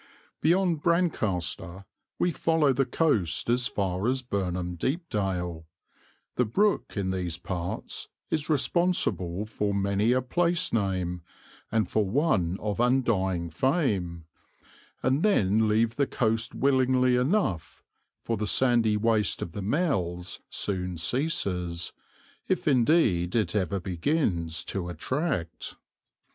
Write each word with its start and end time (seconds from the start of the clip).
Beyond 0.41 0.81
Brancaster 0.81 1.85
we 2.17 2.31
follow 2.31 2.73
the 2.73 2.87
coast 2.87 3.51
as 3.51 3.67
far 3.67 4.07
as 4.07 4.23
Burnham 4.23 4.73
Deepdale 4.73 5.67
the 6.37 6.43
brook 6.45 6.97
in 6.97 7.11
these 7.11 7.37
parts 7.37 8.07
is 8.31 8.49
responsible 8.49 9.45
for 9.45 9.75
many 9.75 10.11
a 10.11 10.23
place 10.23 10.73
name 10.73 11.21
and 11.71 11.87
for 11.87 12.03
one 12.03 12.57
of 12.59 12.79
undying 12.79 13.51
fame 13.51 14.25
and 15.03 15.21
then 15.21 15.67
leave 15.69 15.97
the 15.97 16.07
coast 16.07 16.55
willingly 16.55 17.15
enough, 17.15 17.83
for 18.23 18.37
the 18.37 18.47
sandy 18.47 18.97
waste 18.97 19.39
of 19.43 19.51
the 19.51 19.61
"meols" 19.61 20.39
soon 20.49 20.97
ceases, 20.97 21.93
if 22.47 22.67
indeed 22.67 23.35
it 23.35 23.55
ever 23.55 23.79
begins, 23.79 24.65
to 24.65 24.89
attract. 24.89 25.75